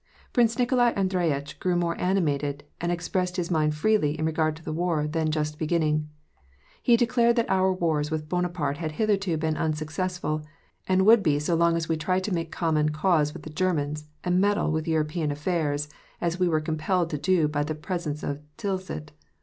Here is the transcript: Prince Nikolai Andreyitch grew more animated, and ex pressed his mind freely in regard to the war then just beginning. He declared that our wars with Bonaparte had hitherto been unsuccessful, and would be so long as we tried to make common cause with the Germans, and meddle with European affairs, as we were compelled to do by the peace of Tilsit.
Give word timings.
Prince 0.33 0.57
Nikolai 0.57 0.93
Andreyitch 0.93 1.59
grew 1.59 1.75
more 1.75 1.95
animated, 2.01 2.63
and 2.81 2.91
ex 2.91 3.07
pressed 3.07 3.37
his 3.37 3.51
mind 3.51 3.75
freely 3.75 4.17
in 4.17 4.25
regard 4.25 4.55
to 4.55 4.63
the 4.63 4.73
war 4.73 5.05
then 5.05 5.29
just 5.29 5.59
beginning. 5.59 6.09
He 6.81 6.97
declared 6.97 7.35
that 7.35 7.47
our 7.51 7.71
wars 7.71 8.09
with 8.09 8.27
Bonaparte 8.27 8.77
had 8.77 8.93
hitherto 8.93 9.37
been 9.37 9.55
unsuccessful, 9.55 10.41
and 10.87 11.05
would 11.05 11.21
be 11.21 11.37
so 11.37 11.53
long 11.53 11.77
as 11.77 11.87
we 11.87 11.97
tried 11.97 12.23
to 12.23 12.33
make 12.33 12.51
common 12.51 12.89
cause 12.89 13.31
with 13.31 13.43
the 13.43 13.51
Germans, 13.51 14.07
and 14.23 14.41
meddle 14.41 14.71
with 14.71 14.87
European 14.87 15.29
affairs, 15.29 15.87
as 16.19 16.39
we 16.39 16.47
were 16.49 16.59
compelled 16.61 17.11
to 17.11 17.19
do 17.19 17.47
by 17.47 17.61
the 17.63 17.75
peace 17.75 18.23
of 18.23 18.41
Tilsit. 18.57 19.11